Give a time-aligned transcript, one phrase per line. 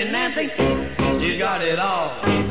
[0.00, 0.48] Fancy Nancy,
[1.20, 2.49] she got it all.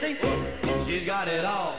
[0.00, 1.76] She's got it all.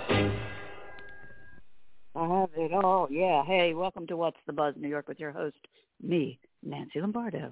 [2.16, 3.08] I have it all.
[3.12, 3.44] Yeah.
[3.46, 5.58] Hey, welcome to What's the Buzz New York with your host,
[6.02, 7.52] me, Nancy Lombardo.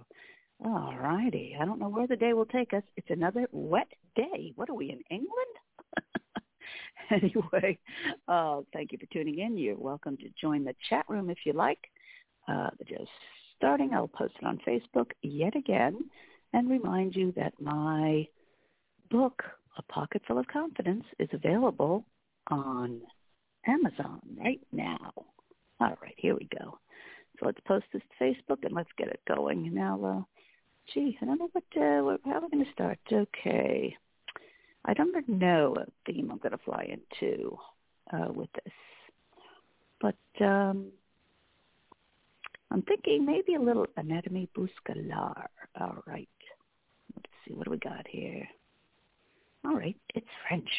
[0.64, 1.58] All righty.
[1.59, 2.84] I don't know where the day will take us.
[2.95, 4.53] It's another wet day.
[4.56, 5.31] What are we in England?
[7.11, 7.78] anyway,
[8.28, 9.58] uh, thank you for tuning in.
[9.58, 11.80] You're welcome to join the chat room if you like.
[12.47, 13.09] Uh, just
[13.58, 16.09] starting, I'll post it on Facebook yet again
[16.53, 18.28] and remind you that my
[19.09, 19.44] book,
[19.78, 22.06] A Pocket Full of Confidence, is available
[22.47, 23.01] on
[23.66, 25.11] Amazon right now.
[25.79, 26.78] All right, here we go.
[27.39, 29.73] So let's post this to Facebook and let's get it going.
[29.73, 30.22] Now, uh,
[30.94, 33.00] gee, I don't know what, uh, how we're going to start.
[33.11, 33.95] Okay.
[34.85, 37.57] I don't know a theme I'm going to fly into
[38.11, 38.73] uh, with this,
[40.01, 40.91] but um,
[42.69, 45.47] I'm thinking maybe a little anatomy bousculare.
[45.79, 46.28] All right,
[47.16, 48.45] let's see what do we got here.
[49.66, 50.69] All right, it's French.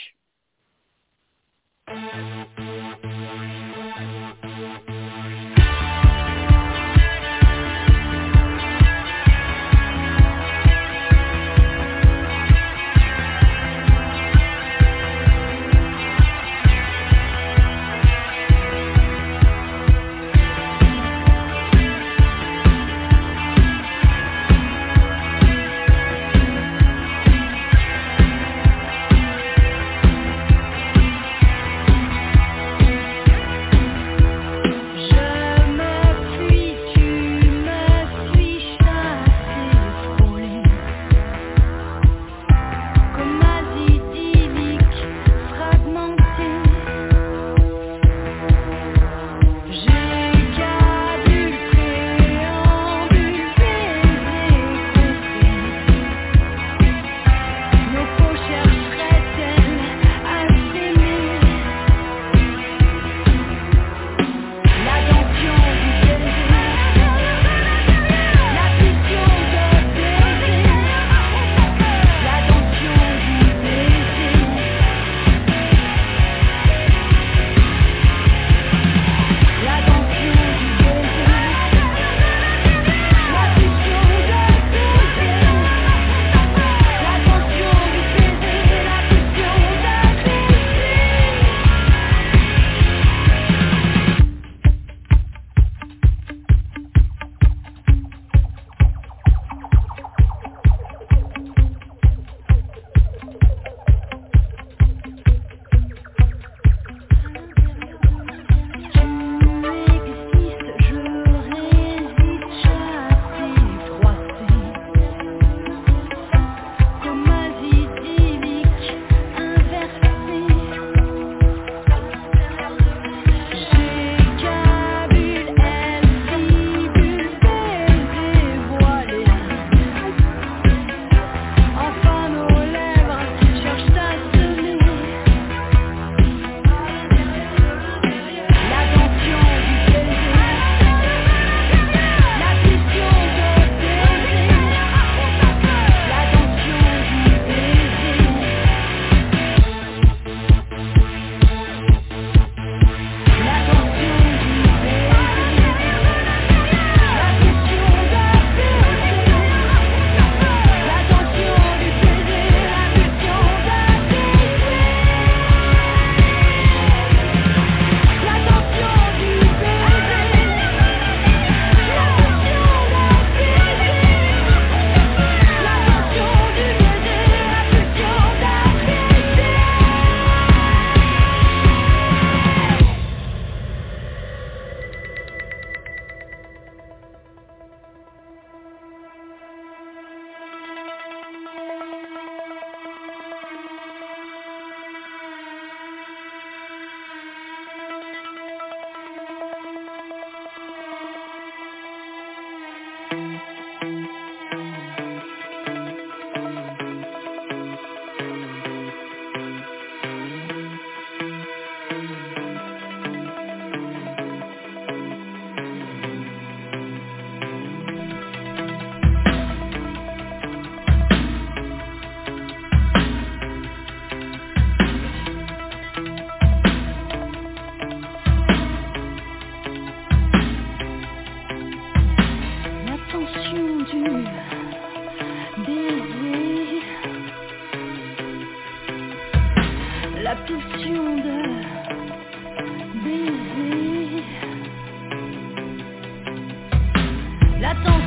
[247.65, 248.04] La tension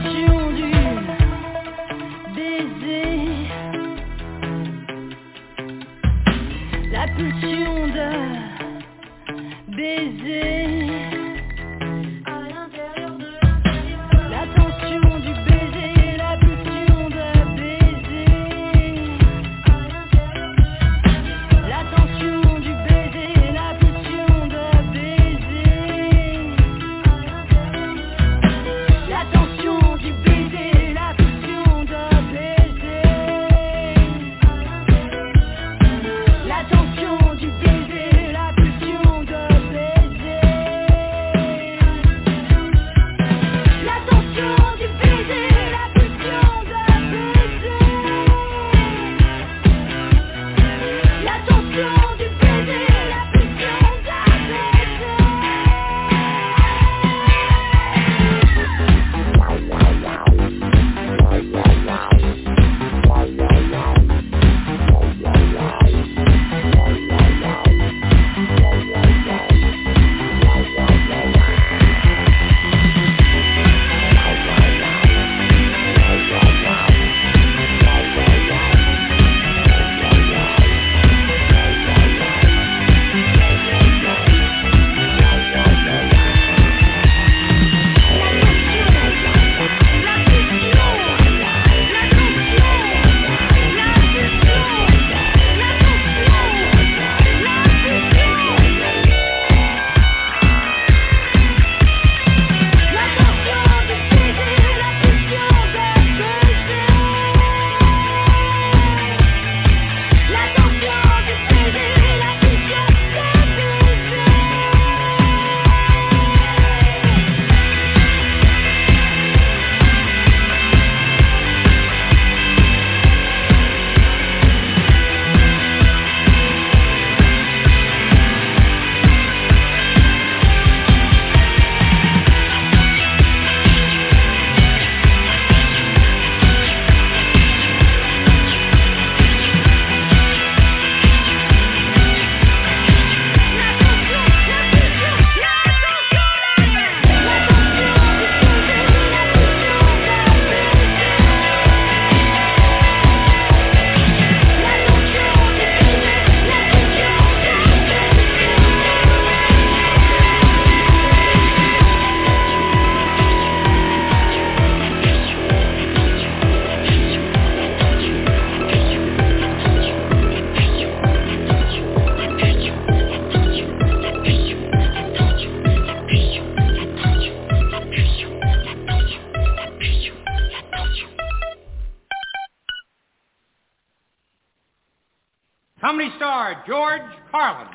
[186.37, 187.01] star George
[187.31, 187.67] Carlin.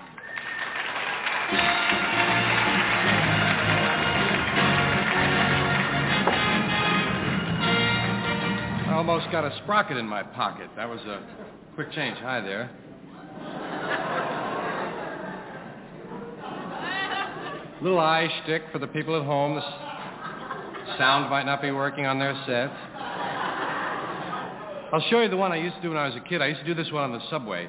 [8.86, 10.70] I almost got a sprocket in my pocket.
[10.76, 11.26] That was a
[11.74, 12.16] quick change.
[12.18, 12.70] Hi there.
[17.82, 19.56] Little eye shtick for the people at home.
[19.56, 22.70] The sound might not be working on their set.
[24.92, 26.40] I'll show you the one I used to do when I was a kid.
[26.40, 27.66] I used to do this one on the subway,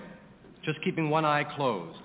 [0.63, 1.97] just keeping one eye closed.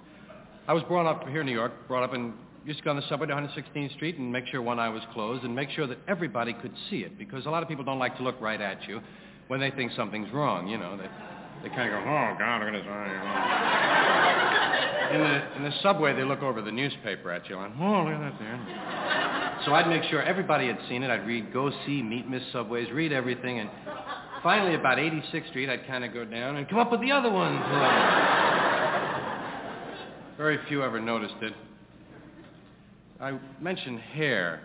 [0.67, 2.35] I was brought up here in New York, brought up and
[2.65, 5.03] used to go on the subway to 116th Street and make sure one eye was
[5.15, 7.99] closed and make sure that everybody could see it because a lot of people don't
[7.99, 9.01] like to look right at you
[9.47, 10.69] when they think something's wrong.
[10.69, 11.09] You know, they,
[11.63, 14.25] they kind of go, oh, God, look at his eye.
[15.15, 18.13] In the, in the subway, they look over the newspaper at you and, oh, look
[18.13, 19.63] at that there.
[19.65, 21.11] So I'd make sure everybody had seen it.
[21.11, 23.71] I'd read Go See, Meet Miss Subways, read everything, and
[24.43, 27.31] finally about 86th Street, I'd kind of go down and come up with the other
[27.31, 27.57] one.
[30.39, 31.53] Very few ever noticed it.
[33.21, 34.63] I mentioned hair.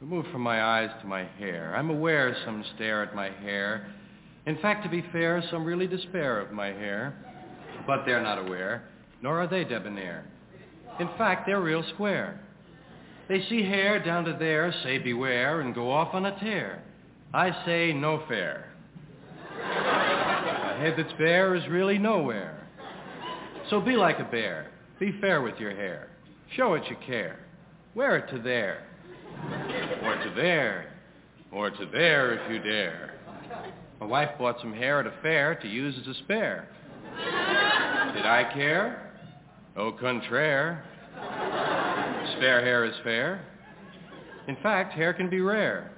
[0.00, 1.72] Remove from my eyes to my hair.
[1.76, 3.86] I'm aware some stare at my hair.
[4.46, 7.14] In fact, to be fair, some really despair of my hair.
[7.86, 8.88] But they're not aware,
[9.22, 10.24] nor are they debonair.
[10.98, 12.40] In fact, they're real square.
[13.28, 16.82] They see hair down to there, say beware, and go off on a tear.
[17.32, 18.68] I say no fair.
[19.62, 22.66] A head that's bare is really nowhere.
[23.70, 24.72] So be like a bear.
[24.98, 26.08] Be fair with your hair.
[26.56, 27.38] Show it you care.
[27.94, 28.84] Wear it to there.
[30.02, 30.92] Or to there.
[31.52, 33.14] Or to there if you dare.
[34.00, 36.68] My wife bought some hair at a fair to use as a spare.
[38.14, 39.12] Did I care?
[39.76, 40.84] Au contraire.
[42.36, 43.40] Spare hair is fair.
[44.48, 45.92] In fact, hair can be rare.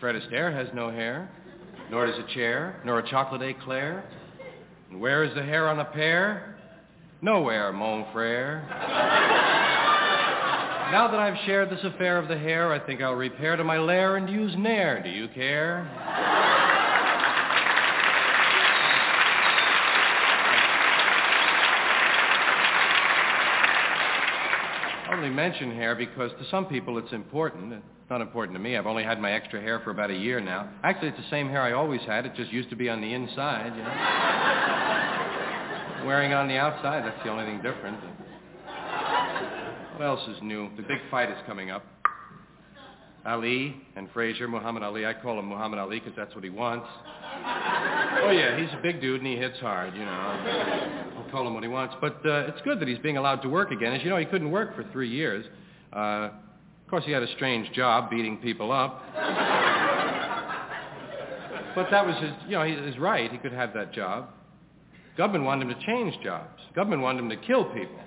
[0.00, 1.30] Fred Astaire has no hair,
[1.90, 4.04] nor does a chair, nor a chocolate eclair.
[4.90, 6.51] And where is the hair on a pear?
[7.24, 8.66] Nowhere, mon frere.
[10.90, 13.78] now that I've shared this affair of the hair, I think I'll repair to my
[13.78, 15.00] lair and use Nair.
[15.04, 15.88] Do you care?
[25.12, 27.72] Only mention hair because to some people it's important.
[27.72, 28.76] It's not important to me.
[28.76, 30.68] I've only had my extra hair for about a year now.
[30.82, 32.26] Actually, it's the same hair I always had.
[32.26, 34.81] It just used to be on the inside, you know.
[36.04, 37.98] Wearing on the outside, that's the only thing different.
[39.96, 40.68] What else is new?
[40.76, 41.84] The big fight is coming up.
[43.24, 45.06] Ali and Frazier, Muhammad Ali.
[45.06, 46.88] I call him Muhammad Ali because that's what he wants.
[48.24, 50.10] Oh, yeah, he's a big dude and he hits hard, you know.
[50.10, 51.94] I'll call him what he wants.
[52.00, 53.92] But uh, it's good that he's being allowed to work again.
[53.92, 55.46] As you know, he couldn't work for three years.
[55.92, 59.04] Uh, of course, he had a strange job beating people up.
[61.74, 63.30] But that was his, you know, his right.
[63.30, 64.30] He could have that job.
[65.16, 66.60] Government wanted him to change jobs.
[66.74, 67.96] Government wanted him to kill people.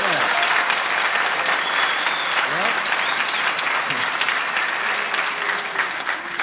[0.00, 0.26] Yeah.
[2.50, 2.72] Well,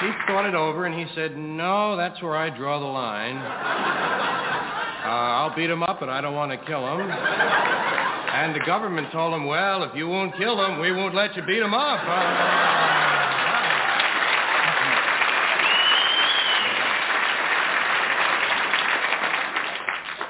[0.00, 3.36] he thought it over and he said, no, that's where I draw the line.
[3.36, 7.00] Uh, I'll beat him up, but I don't want to kill him.
[7.00, 11.42] And the government told him, well, if you won't kill him, we won't let you
[11.42, 12.00] beat him up.
[12.00, 12.77] Uh,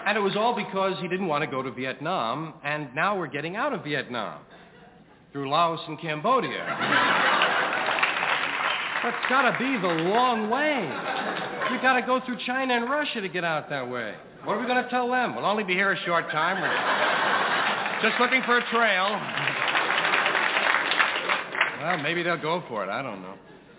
[0.08, 3.26] And it was all because he didn't want to go to Vietnam, and now we're
[3.26, 4.40] getting out of Vietnam
[5.32, 6.64] through Laos and Cambodia.
[9.02, 10.80] That's got to be the long way.
[11.70, 14.14] You got to go through China and Russia to get out that way.
[14.44, 15.36] What are we going to tell them?
[15.36, 16.58] We'll only be here a short time.
[16.58, 19.10] We're just looking for a trail.
[21.82, 22.88] Well, maybe they'll go for it.
[22.88, 23.34] I don't know.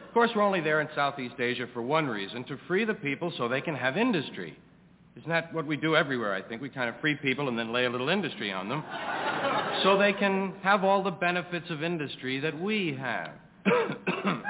[0.08, 3.34] Of course, we're only there in Southeast Asia for one reason, to free the people
[3.36, 4.56] so they can have industry.
[5.20, 6.62] Isn't that what we do everywhere, I think?
[6.62, 8.82] We kind of free people and then lay a little industry on them
[9.84, 13.32] so they can have all the benefits of industry that we have.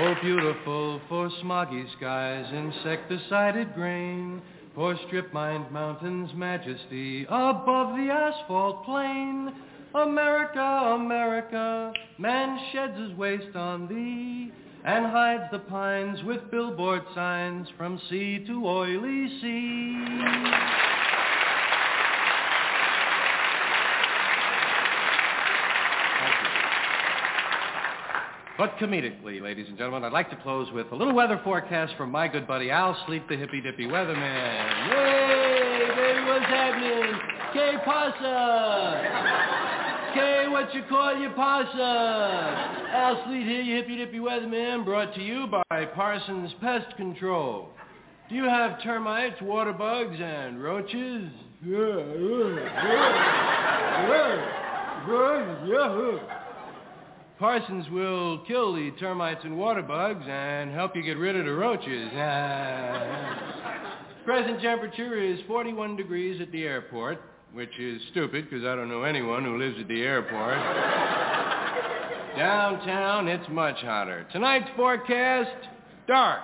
[0.00, 4.40] Oh, beautiful for smoggy skies, insecticided grain,
[4.72, 9.52] for strip-mined mountains' majesty above the asphalt plain.
[9.94, 14.52] America, America, man sheds his waste on thee
[14.84, 20.04] and hides the pines with billboard signs from sea to oily sea.
[28.58, 32.10] But comedically, ladies and gentlemen, I'd like to close with a little weather forecast from
[32.10, 34.90] my good buddy Al Sleet, the hippy dippy weatherman.
[34.90, 37.20] Hey, baby, what's happening?
[37.52, 39.67] Que pasa?
[40.18, 42.88] Que what you call your pasa?
[42.92, 47.68] Al Sleet here, your hippy dippy weatherman, brought to you by Parsons Pest Control.
[48.28, 51.30] Do you have termites, water bugs, and roaches?
[51.64, 52.00] Yeah.
[55.08, 56.18] Yeah, yeah.
[57.38, 61.52] Parsons will kill the termites and water bugs and help you get rid of the
[61.52, 62.10] roaches.
[64.24, 67.20] Present temperature is 41 degrees at the airport,
[67.52, 70.58] which is stupid because I don't know anyone who lives at the airport.
[72.36, 74.26] Downtown, it's much hotter.
[74.32, 75.68] Tonight's forecast,
[76.06, 76.40] dark.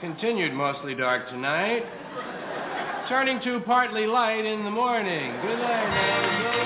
[0.00, 1.84] Continued mostly dark tonight.
[3.08, 5.32] Turning to partly light in the morning.
[5.42, 6.61] Good night, man.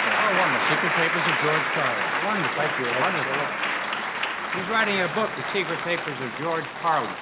[0.00, 0.24] Good night.
[0.24, 0.68] Oh, wonderful.
[0.72, 2.08] Secret Papers of George Carlin.
[2.24, 2.56] Wonderful.
[2.56, 2.88] Thank you.
[2.88, 3.36] Wonderful.
[4.56, 7.14] He's writing a book, The Secret Papers of George Carlin.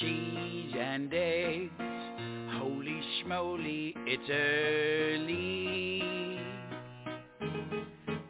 [0.00, 1.70] cheese and eggs.
[2.58, 6.02] Holy schmoly, it's early.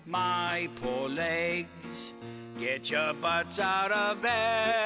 [0.06, 1.68] My poor legs,
[2.58, 4.79] get your butts out of bed.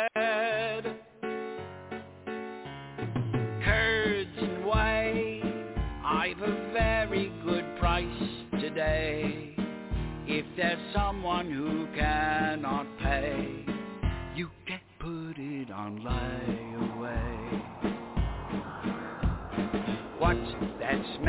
[21.14, 21.26] What's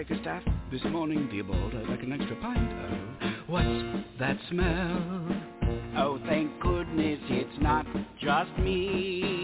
[0.00, 0.42] Bickerstaff?
[0.72, 5.42] This morning, Theobald, I'd like an extra pint of what's that smell?
[5.94, 7.84] Oh, thank goodness it's not
[8.18, 9.39] just me.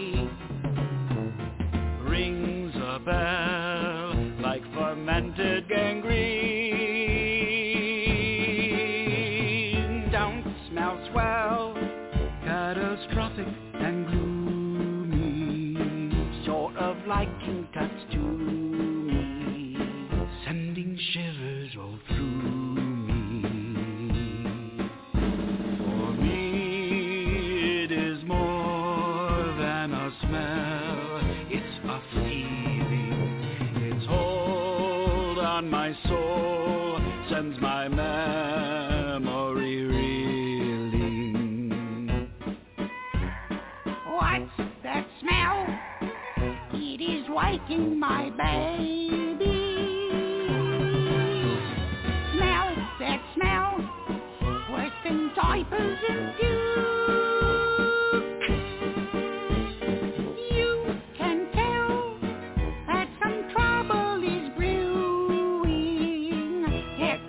[36.07, 41.29] Soul sends my memory reeling.
[44.07, 45.67] What's that smell?
[46.73, 49.39] It is waking my baby.
[52.33, 53.77] Smell that smell,
[54.71, 56.56] worse than diapers and puke.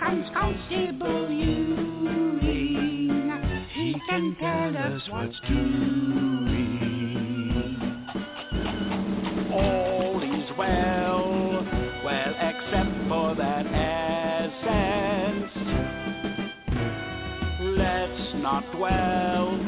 [0.08, 0.30] Comes
[1.30, 2.48] Ewing.
[3.74, 5.38] He can tell us what's
[9.52, 11.62] All is well,
[12.02, 13.66] well, except for that
[14.56, 15.52] essence.
[17.76, 19.60] Let's not dwell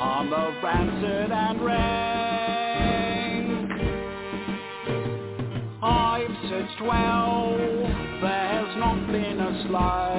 [0.00, 2.56] on the rancid and rank.
[5.82, 7.95] I've searched well,
[8.86, 10.16] there has not been a slaying,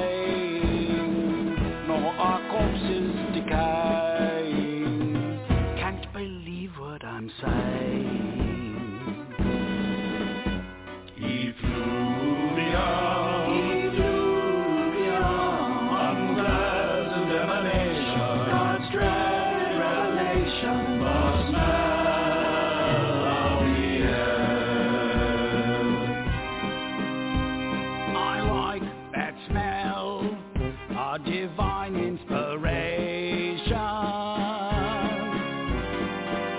[31.41, 33.67] divine inspiration.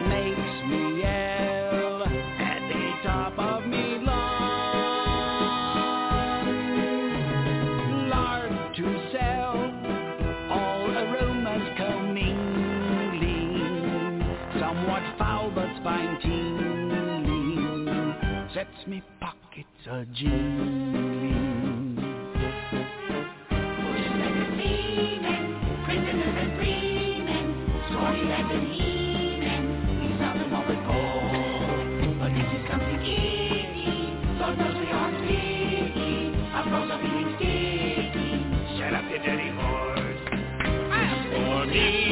[0.08, 4.38] Makes me yell at the top of me lungs.
[8.08, 9.56] Lard to sell,
[10.48, 13.54] all aromas commingling,
[14.60, 17.64] somewhat foul but spine tingling,
[18.54, 21.87] sets me pockets a jingling.
[39.28, 40.16] Shut up, you dirty horse.
[41.30, 42.07] For me,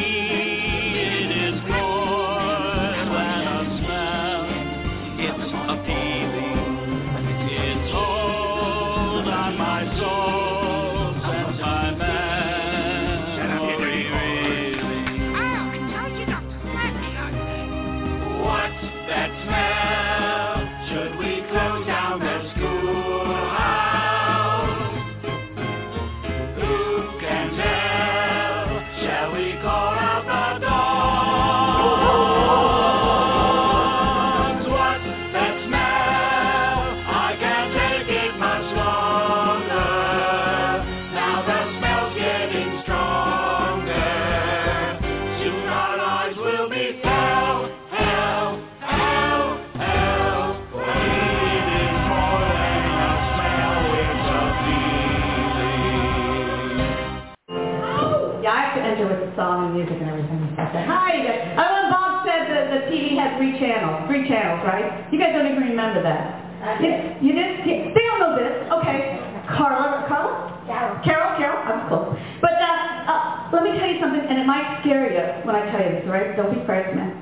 [66.07, 66.47] that.
[66.81, 66.91] You,
[67.21, 67.67] you did?
[67.67, 68.55] Yeah, They don't know this.
[68.81, 69.19] Okay.
[69.51, 70.63] Carla, Carla?
[70.67, 70.99] Carol.
[71.05, 71.63] Carol, Carol.
[71.63, 72.19] I'm close.
[72.41, 75.71] But uh, uh, let me tell you something, and it might scare you when I
[75.71, 76.35] tell you this, right?
[76.37, 77.15] Don't be afraid, man.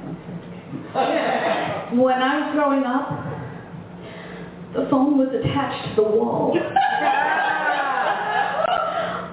[2.01, 3.11] when I was growing up,
[4.73, 6.57] the phone was attached to the wall.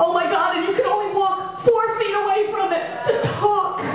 [0.02, 3.80] oh my God, and you could only walk four feet away from it to talk.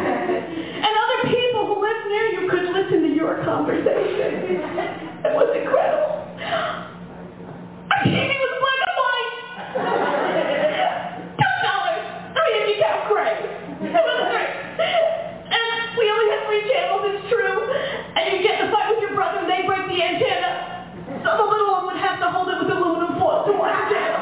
[0.76, 5.05] And other people who lived near you could listen to your conversation.
[5.24, 6.12] It was incredible.
[7.88, 9.32] I mean, he was black and white.
[11.36, 12.02] Two dollars.
[12.36, 13.38] three if you count Craig.
[13.86, 14.52] It was great.
[14.76, 15.64] And
[15.96, 17.56] we only had three channels, it's true.
[18.16, 20.92] And you get to fight with your brother and they break the antenna.
[21.24, 24.20] So the little one would have to hold it with aluminum foil to watch channel.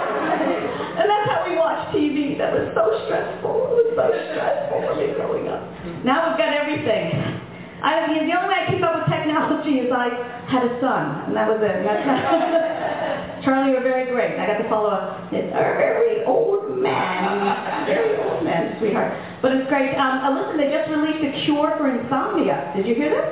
[0.94, 2.38] And that's how we watched TV.
[2.38, 3.50] That was so stressful.
[3.50, 5.60] It was so stressful for me growing up.
[6.06, 7.33] Now we've got everything.
[7.84, 10.08] I mean, the only way I keep up with technology is I
[10.48, 11.84] had a son, and that was it.
[11.84, 12.00] That's
[13.44, 14.40] Charlie, you're very great.
[14.40, 15.28] I got to follow up.
[15.28, 19.12] It's a very old man, very old man, sweetheart.
[19.44, 19.92] But it's great.
[20.00, 22.72] Um, uh, listen, they just released a cure for insomnia.
[22.72, 23.28] Did you hear this?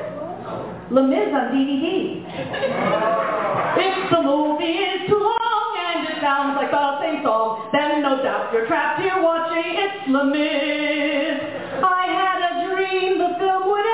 [0.92, 2.20] Les Mis on DVD.
[3.80, 8.20] if the movie is too long and it sounds like the same song, then no
[8.20, 11.40] doubt you're trapped here watching It's Les Mis.
[11.80, 13.91] I had a dream the film would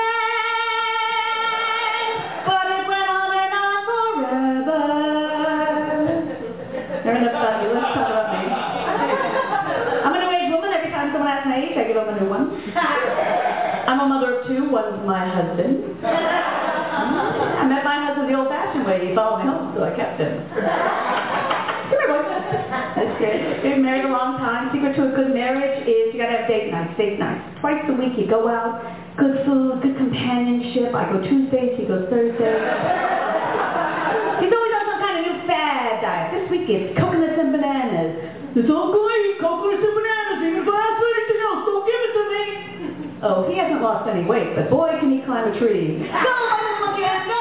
[14.79, 15.99] One's my husband.
[16.07, 19.11] I met my husband the old-fashioned way.
[19.11, 20.39] He followed me home, so I kept him.
[20.55, 22.23] Come here, boy.
[22.95, 23.59] That's great.
[23.59, 24.71] Been married a long time.
[24.71, 26.95] Secret to a good marriage is you gotta have date nights.
[26.95, 27.59] Date nights.
[27.59, 28.79] Twice a week you go out.
[29.19, 30.95] Good food, good companionship.
[30.95, 32.63] I go Tuesdays, he goes Thursdays.
[34.39, 36.39] He's always on some kind of new fad diet.
[36.39, 38.15] This week it's coconuts and bananas.
[38.55, 39.43] It's all good.
[39.43, 40.39] Coconuts and bananas.
[40.39, 42.43] Even if I ask for anything else, don't give it to me.
[43.19, 46.03] Oh, he hasn't lost any weight, but boy, can he climb a tree.
[46.03, 47.39] Go, little monkey ass, go!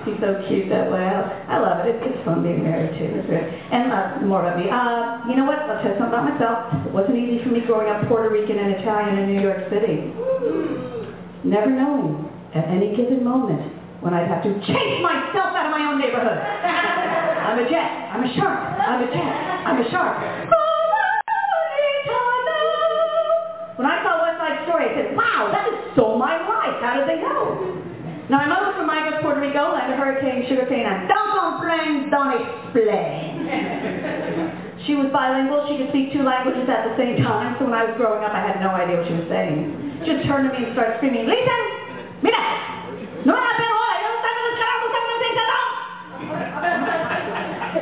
[0.10, 1.04] He's so cute that way.
[1.04, 1.94] I, I love it.
[1.94, 3.20] It's, it's fun being married, too.
[3.20, 3.44] It's great.
[3.44, 4.66] And uh, more about me.
[4.66, 5.60] Uh, you know what?
[5.68, 6.72] I'll tell you something about myself.
[6.88, 10.08] It wasn't easy for me growing up Puerto Rican and Italian in New York City.
[11.44, 13.60] Never knowing at any given moment
[14.00, 16.40] when I'd have to chase myself out of my own neighborhood.
[16.40, 17.90] I'm a jet.
[18.16, 18.60] I'm a shark.
[18.80, 19.32] I'm a jet.
[19.68, 20.16] I'm a shark.
[23.76, 24.09] When I saw West Side
[24.70, 26.78] Story, I said, wow, that is so my life.
[26.78, 27.74] How did they know?
[28.30, 32.06] Now, my mother was from Mayagüez, Puerto Rico, land of hurricane, sugarcane, and don't complain,
[32.06, 33.50] don't explain.
[34.86, 35.66] she was bilingual.
[35.66, 38.30] She could speak two languages at the same time, so when I was growing up,
[38.30, 39.74] I had no idea what she was saying.
[40.06, 42.38] She just turned to me and started screaming, Listen, mira,
[43.26, 45.58] no me la yo no sé cómo carajo pronuncia eso.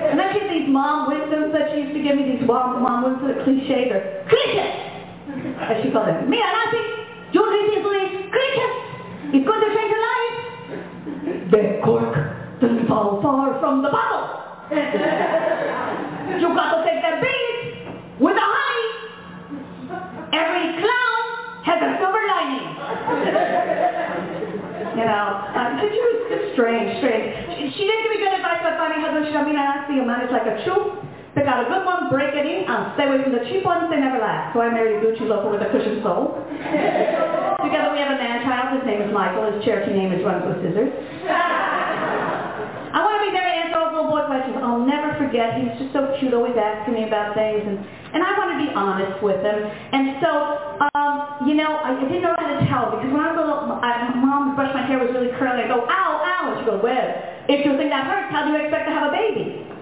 [0.08, 2.80] And then she had these mom wisdoms that she used to give me, these mom,
[2.80, 4.00] mom wisdoms, cliches, or
[4.32, 4.87] cliches
[5.60, 6.30] as she called them.
[6.30, 6.78] Mira, Nancy,
[7.32, 7.82] you read these
[8.30, 8.74] creatures.
[9.34, 10.36] It's going to change your life.
[11.50, 12.14] The cork
[12.60, 14.28] doesn't fall far from the bottle.
[14.70, 14.76] you
[16.54, 17.88] got to take that bees
[18.20, 18.88] with the honey.
[20.32, 21.20] Every clown
[21.64, 22.68] has a silver lining.
[25.00, 27.32] you know, uh, she was just strange, strange.
[27.56, 29.24] She, she didn't give me good advice about finding a husband.
[29.28, 31.00] She told me to ask you manage like a troop.
[31.38, 33.86] Pick out a good one, break it in, and stay away from the cheap ones,
[33.86, 34.50] they never last.
[34.50, 36.34] So I married a Gucci loafer with a cushioned soul.
[37.62, 40.58] Together we have a man-child, his name is Michael, his Cherokee name is Runs with
[40.66, 40.90] Scissors.
[42.90, 44.58] I want to be there to answer all little boy questions.
[44.58, 48.18] I'll never forget, he was just so cute, always asking me about things, and, and
[48.18, 49.62] I want to be honest with him.
[49.62, 50.30] And so,
[50.90, 53.78] um, you know, I, I didn't know how to tell, because when I was little,
[53.78, 56.54] I, my mom would brush my hair was really curly, I'd go, ow, ow, and
[56.58, 57.06] she'd go, well,
[57.46, 59.77] if you think that hurts, how do you expect to have a baby?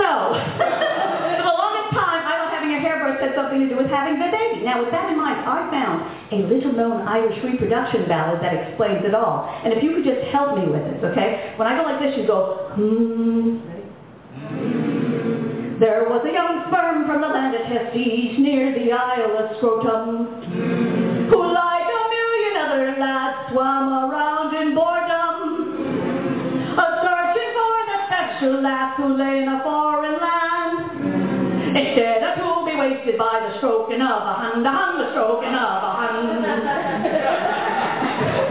[0.00, 0.32] So,
[1.36, 4.16] for the longest time, I thought having a hairbrush had something to do with having
[4.16, 4.64] the baby.
[4.64, 9.14] Now, with that in mind, I found a little-known Irish reproduction ballad that explains it
[9.14, 9.44] all.
[9.62, 11.52] And if you could just help me with this, okay?
[11.60, 13.60] When I go like this, you go, hmm.
[15.80, 20.39] There was a young sperm from the land of Testes near the Isle of Scrotum,
[34.60, 36.44] of a hand, the stroking of a hand.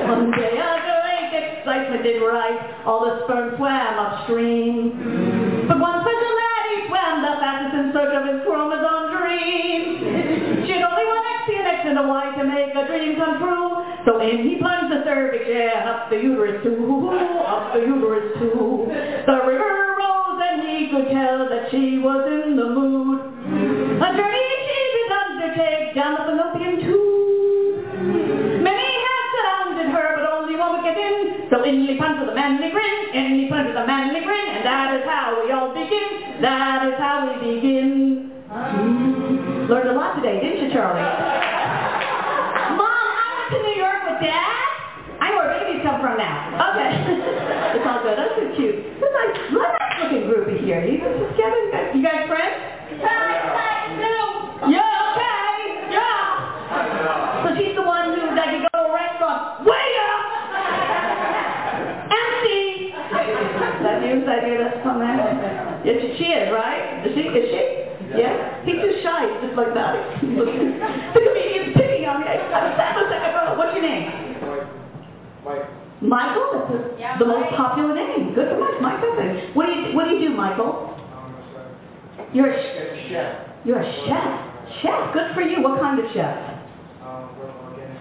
[0.09, 5.67] One day a great excitement did rise, all the sperm swam upstream.
[5.67, 10.65] But one special laddie swam the fastest in search of his chromosome dream.
[10.65, 13.85] She'd only one X, an X and a Y to make a dream come true.
[14.05, 17.09] So in he plunged the cervix, yeah, up the uterus too,
[17.45, 18.89] up the uterus too.
[18.89, 23.19] The river rose and he could tell that she was in the mood.
[24.01, 24.48] A journey
[25.59, 28.63] did down the fallopian tube.
[28.63, 31.51] Many had surrounded her, but only one would get in.
[31.51, 34.95] So in he punted the manly grin, in he punted the manly grin, and that
[34.95, 36.39] is how we all begin.
[36.41, 38.31] That is how we begin.
[39.67, 41.03] Learned a lot today, didn't you, Charlie?
[42.79, 44.65] Mom, I went to New York with Dad.
[45.19, 46.71] I know where babies come from now.
[46.71, 46.89] Okay.
[47.75, 48.15] it's all good.
[48.15, 48.79] That's so cute.
[48.97, 50.87] This is nice, nice looking groupie here.
[50.87, 51.35] You guys just
[51.93, 52.79] You guys, friends?
[53.03, 54.28] Yeah,
[64.25, 65.81] that you that's on there?
[65.85, 67.05] Yes, she is, right?
[67.05, 67.21] Is she?
[67.21, 67.61] Is she?
[68.17, 68.65] Yeah?
[68.65, 69.29] He's too shy.
[69.45, 70.23] Just like that.
[70.23, 71.43] Look at me.
[71.53, 72.27] He's picking on me.
[72.27, 74.09] I was like, what's your name?
[76.01, 76.47] Michael?
[76.53, 78.33] That's the, the most popular name.
[78.33, 78.81] Good for Mike.
[78.81, 79.55] Mike.
[79.55, 80.95] What do you, what do you do, Michael?
[82.33, 83.65] You're a chef.
[83.65, 84.81] You're a chef.
[84.81, 85.13] Chef.
[85.13, 85.61] Good for you.
[85.61, 86.37] What kind of chef?
[87.03, 87.99] Um, organic.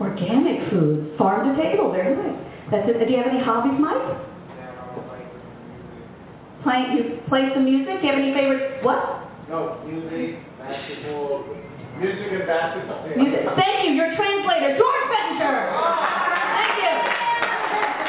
[0.00, 1.14] Organic food.
[1.18, 1.92] Farm to table.
[1.92, 2.38] Very nice.
[2.70, 3.04] That's it.
[3.04, 4.29] Do you have any hobbies, Mike?
[6.62, 8.00] Play, you play some music?
[8.00, 9.00] Do you have any favorite, what?
[9.48, 11.48] No, music, basketball,
[11.96, 13.00] music and basketball.
[13.16, 13.48] Music.
[13.56, 13.96] Thank you.
[13.96, 15.72] Your translator, George Bettinger.
[15.72, 16.92] Thank you.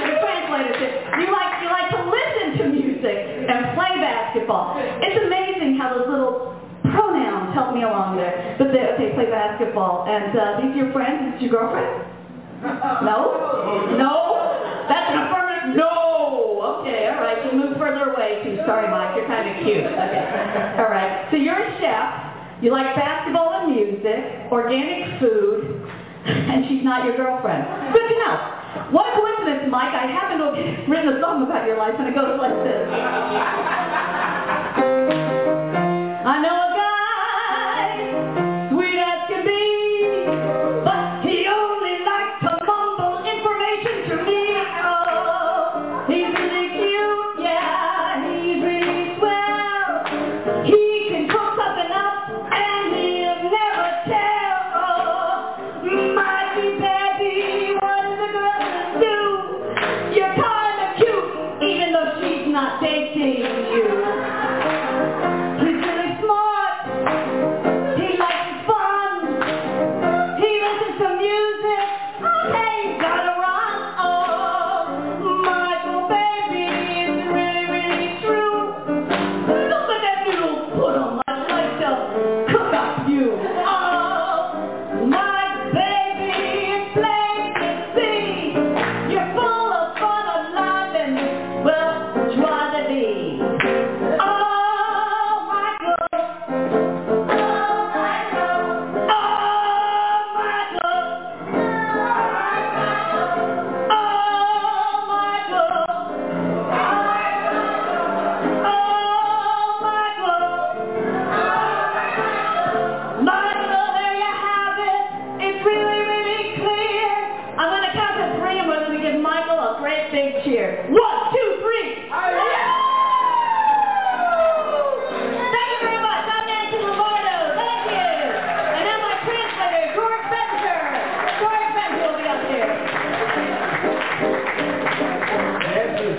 [0.04, 0.76] Your translator.
[1.16, 4.76] You like you like to listen to music and play basketball.
[4.78, 8.56] It's amazing how those little pronouns help me along there.
[8.60, 10.06] But they okay, play basketball.
[10.08, 11.36] And uh, these your friends?
[11.36, 12.06] Is it your girlfriend?
[13.08, 13.96] No?
[13.98, 14.86] No?
[14.90, 15.76] That's an affirmative.
[15.78, 16.41] No.
[16.82, 17.08] Okay.
[17.08, 17.40] All right.
[17.46, 18.58] You move further away too.
[18.66, 19.16] Sorry, Mike.
[19.16, 19.86] You're kind of cute.
[19.86, 20.26] Okay.
[20.82, 21.28] All right.
[21.32, 22.32] So you're a chef.
[22.62, 25.82] You like basketball and music, organic food,
[26.26, 27.66] and she's not your girlfriend.
[27.94, 28.36] Good to know.
[28.94, 29.94] What a coincidence, Mike.
[29.94, 32.86] I happen to have written a song about your life, and it goes like this.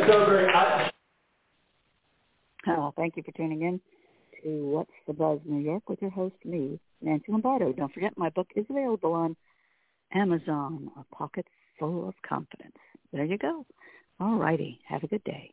[0.06, 0.48] So great.
[0.48, 0.90] I,
[2.66, 3.80] Oh, thank you for tuning in
[4.42, 7.72] to What's the Buzz New York with your host, me, Nancy Lombardo.
[7.72, 9.36] Don't forget, my book is available on
[10.14, 11.46] Amazon, A Pocket
[11.78, 12.76] Full of Confidence.
[13.12, 13.66] There you go.
[14.20, 14.80] All righty.
[14.88, 15.52] Have a good day.